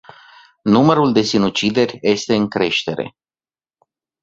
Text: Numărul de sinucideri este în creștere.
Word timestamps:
Numărul 0.63 1.13
de 1.13 1.21
sinucideri 1.21 1.97
este 2.01 2.35
în 2.35 2.47
creștere. 2.47 3.15